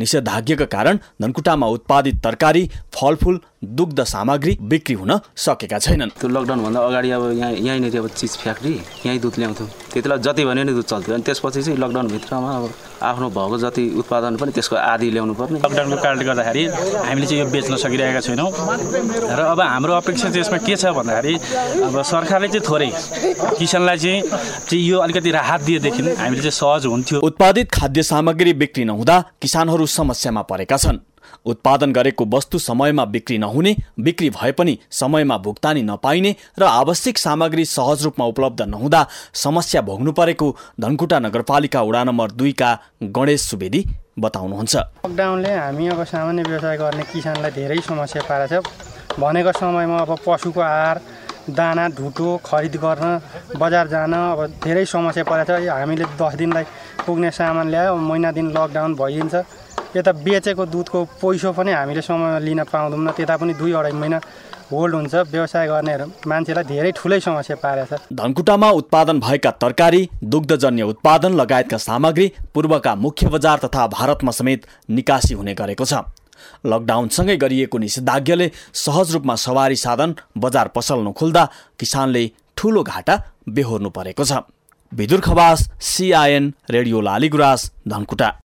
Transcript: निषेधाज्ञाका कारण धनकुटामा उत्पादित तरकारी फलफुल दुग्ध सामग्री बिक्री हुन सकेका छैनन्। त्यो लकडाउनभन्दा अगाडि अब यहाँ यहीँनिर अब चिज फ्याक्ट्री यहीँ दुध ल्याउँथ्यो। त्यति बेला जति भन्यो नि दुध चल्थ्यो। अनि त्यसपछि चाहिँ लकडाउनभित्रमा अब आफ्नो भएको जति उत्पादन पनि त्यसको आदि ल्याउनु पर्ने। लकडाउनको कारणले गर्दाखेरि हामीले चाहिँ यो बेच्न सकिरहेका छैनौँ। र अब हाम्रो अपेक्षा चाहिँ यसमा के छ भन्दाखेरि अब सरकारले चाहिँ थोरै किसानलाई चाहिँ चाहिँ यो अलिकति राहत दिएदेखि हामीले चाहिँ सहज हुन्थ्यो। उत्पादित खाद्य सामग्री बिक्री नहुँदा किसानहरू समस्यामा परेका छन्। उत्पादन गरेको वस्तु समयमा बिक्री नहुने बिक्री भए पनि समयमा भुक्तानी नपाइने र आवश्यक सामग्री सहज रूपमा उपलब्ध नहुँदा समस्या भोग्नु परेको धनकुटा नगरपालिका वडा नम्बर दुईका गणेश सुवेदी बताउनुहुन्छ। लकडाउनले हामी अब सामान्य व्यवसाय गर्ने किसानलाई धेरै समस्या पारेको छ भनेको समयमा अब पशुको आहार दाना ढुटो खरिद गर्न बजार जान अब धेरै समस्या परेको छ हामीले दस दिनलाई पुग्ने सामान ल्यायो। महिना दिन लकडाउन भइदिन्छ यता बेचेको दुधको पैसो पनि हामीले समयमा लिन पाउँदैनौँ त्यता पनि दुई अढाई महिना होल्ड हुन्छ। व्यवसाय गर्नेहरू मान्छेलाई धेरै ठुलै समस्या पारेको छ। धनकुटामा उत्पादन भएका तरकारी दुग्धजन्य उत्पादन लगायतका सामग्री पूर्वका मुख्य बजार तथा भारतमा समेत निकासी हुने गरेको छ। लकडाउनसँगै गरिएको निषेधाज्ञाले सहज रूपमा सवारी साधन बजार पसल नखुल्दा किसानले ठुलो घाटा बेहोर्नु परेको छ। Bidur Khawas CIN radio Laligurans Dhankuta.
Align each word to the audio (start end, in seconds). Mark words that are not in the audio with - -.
निषेधाज्ञाका 0.00 0.64
कारण 0.74 0.98
धनकुटामा 1.22 1.66
उत्पादित 1.76 2.22
तरकारी 2.24 2.68
फलफुल 2.94 3.40
दुग्ध 3.62 4.02
सामग्री 4.02 4.56
बिक्री 4.62 4.94
हुन 4.96 5.12
सकेका 5.36 5.78
छैनन्। 5.78 6.10
त्यो 6.16 6.28
लकडाउनभन्दा 6.28 6.80
अगाडि 6.80 7.10
अब 7.10 7.22
यहाँ 7.32 7.52
यहीँनिर 7.52 7.98
अब 7.98 8.08
चिज 8.08 8.36
फ्याक्ट्री 8.40 8.72
यहीँ 9.06 9.18
दुध 9.20 9.36
ल्याउँथ्यो। 9.38 9.66
त्यति 9.66 10.00
बेला 10.00 10.16
जति 10.16 10.44
भन्यो 10.44 10.64
नि 10.64 10.72
दुध 10.72 10.84
चल्थ्यो। 10.84 11.14
अनि 11.14 11.22
त्यसपछि 11.22 11.62
चाहिँ 11.62 11.78
लकडाउनभित्रमा 11.78 12.50
अब 12.56 12.64
आफ्नो 13.04 13.28
भएको 13.28 13.58
जति 13.60 13.84
उत्पादन 14.00 14.36
पनि 14.40 14.52
त्यसको 14.56 14.76
आदि 14.76 15.10
ल्याउनु 15.10 15.34
पर्ने। 15.36 15.58
लकडाउनको 15.60 15.96
कारणले 16.02 16.24
गर्दाखेरि 16.24 16.64
हामीले 17.04 17.26
चाहिँ 17.26 17.42
यो 17.44 17.50
बेच्न 17.52 17.76
सकिरहेका 17.76 18.20
छैनौँ। 18.20 18.48
र 18.48 19.40
अब 19.44 19.60
हाम्रो 19.60 19.92
अपेक्षा 19.92 20.28
चाहिँ 20.32 20.40
यसमा 20.40 20.58
के 20.64 20.76
छ 20.80 20.96
भन्दाखेरि 20.96 21.34
अब 21.84 22.00
सरकारले 22.00 22.48
चाहिँ 22.48 22.64
थोरै 22.64 22.90
किसानलाई 23.60 23.98
चाहिँ 23.98 24.22
चाहिँ 24.72 24.84
यो 24.88 24.98
अलिकति 25.04 25.30
राहत 25.36 25.60
दिएदेखि 25.68 26.02
हामीले 26.16 26.42
चाहिँ 26.48 26.56
सहज 26.56 26.86
हुन्थ्यो। 26.88 27.20
उत्पादित 27.20 27.68
खाद्य 27.68 28.02
सामग्री 28.08 28.52
बिक्री 28.56 28.84
नहुँदा 28.88 29.20
किसानहरू 29.36 29.86
समस्यामा 29.86 30.42
परेका 30.48 30.76
छन्। 30.76 30.98
उत्पादन 31.46 31.92
गरेको 31.92 32.24
वस्तु 32.34 32.58
समयमा 32.60 33.04
बिक्री 33.06 33.38
नहुने 33.38 33.74
बिक्री 34.00 34.30
भए 34.30 34.52
पनि 34.52 34.78
समयमा 34.90 35.36
भुक्तानी 35.38 35.82
नपाइने 35.82 36.34
र 36.58 36.62
आवश्यक 36.64 37.18
सामग्री 37.18 37.64
सहज 37.66 38.04
रूपमा 38.04 38.24
उपलब्ध 38.26 38.62
नहुँदा 38.64 39.06
समस्या 39.36 39.80
भोग्नु 39.82 40.12
परेको 40.12 40.54
धनकुटा 40.80 41.18
नगरपालिका 41.20 41.82
वडा 41.82 42.04
नम्बर 42.04 42.30
दुईका 42.32 42.70
गणेश 43.02 43.40
सुवेदी 43.42 43.84
बताउनुहुन्छ। 44.18 44.76
लकडाउनले 44.76 45.54
हामी 45.54 45.88
अब 45.88 46.02
सामान्य 46.04 46.42
व्यवसाय 46.42 46.76
गर्ने 46.76 47.02
किसानलाई 47.12 47.50
धेरै 47.50 47.80
समस्या 47.80 48.22
पारेको 48.28 48.60
छ 48.60 49.18
भनेको 49.20 49.52
समयमा 49.52 49.98
अब 49.98 50.12
पशुको 50.26 50.60
आहार 50.60 51.00
दाना 51.50 51.86
ढुटो 51.96 52.36
खरिद 52.44 52.76
गर्न 52.84 53.06
बजार 53.58 53.86
जान 53.88 54.12
अब 54.14 54.40
धेरै 54.64 54.84
समस्या 54.84 55.24
परेको 55.24 55.56
छ 55.56 55.68
हामीले 55.70 56.04
दस 56.20 56.34
दिनलाई 56.36 56.64
पुग्ने 57.06 57.30
सामान 57.32 57.70
ल्यायो। 57.70 57.96
महिना 57.96 58.30
दिन 58.36 58.50
लकडाउन 58.52 58.94
भइदिन्छ 58.94 59.34
यता 59.96 60.12
बेचेको 60.22 60.64
दुधको 60.66 60.98
पैसो 61.18 61.50
पनि 61.52 61.72
हामीले 61.72 62.02
समयमा 62.02 62.38
लिन 62.38 62.62
पाउँदैनौँ 62.64 63.12
त्यता 63.12 63.36
पनि 63.36 63.54
दुई 63.54 63.72
अढाई 63.72 63.92
महिना 63.92 64.18
होल्ड 64.70 64.94
हुन्छ। 64.94 65.14
व्यवसाय 65.34 65.66
गर्नेहरू 65.66 66.06
मान्छेलाई 66.30 66.64
धेरै 66.64 66.90
ठुलै 66.94 67.18
समस्या 67.20 67.56
पारेको 67.58 67.96
छ। 67.96 68.06
धनकुटामा 68.14 68.68
उत्पादन 68.70 69.18
भएका 69.20 69.50
तरकारी 69.58 70.02
दुग्धजन्य 70.24 70.82
उत्पादन 70.94 71.32
लगायतका 71.34 71.78
सामग्री 71.80 72.26
पूर्वका 72.54 72.94
मुख्य 72.94 73.28
बजार 73.34 73.58
तथा 73.64 73.86
भारतमा 73.90 74.30
समेत 74.30 74.66
निकासी 74.88 75.34
हुने 75.34 75.54
गरेको 75.54 75.84
छ। 75.84 76.06
लकडाउनसँगै 76.62 77.36
गरिएको 77.36 77.78
निषेधाज्ञाले 77.78 78.50
सहज 78.74 79.12
रूपमा 79.12 79.34
सवारी 79.36 79.76
साधन 79.76 80.14
बजार 80.38 80.68
पसल 80.70 81.02
नखुल्दा 81.02 81.44
किसानले 81.78 82.24
ठुलो 82.56 82.82
घाटा 82.84 83.14
बेहोर्नु 83.50 83.90
परेको 83.90 84.24
छ। 84.24 84.46
Bidur 84.92 85.20
Khawas 85.20 85.68
CIN 85.82 86.52
radio 86.70 87.00
Laligurans 87.00 87.70
Dhankuta. 87.88 88.30